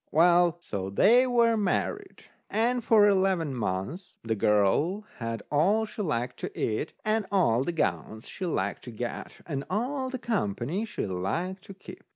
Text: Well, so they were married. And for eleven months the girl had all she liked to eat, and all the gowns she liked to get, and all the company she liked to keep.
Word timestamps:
Well, 0.11 0.57
so 0.59 0.89
they 0.89 1.27
were 1.27 1.55
married. 1.55 2.23
And 2.49 2.83
for 2.83 3.07
eleven 3.07 3.53
months 3.53 4.15
the 4.23 4.33
girl 4.33 5.01
had 5.17 5.43
all 5.51 5.85
she 5.85 6.01
liked 6.01 6.39
to 6.39 6.59
eat, 6.59 6.93
and 7.05 7.27
all 7.31 7.63
the 7.63 7.71
gowns 7.71 8.27
she 8.27 8.47
liked 8.47 8.83
to 8.85 8.91
get, 8.91 9.41
and 9.45 9.63
all 9.69 10.09
the 10.09 10.17
company 10.17 10.85
she 10.85 11.05
liked 11.05 11.63
to 11.65 11.75
keep. 11.75 12.03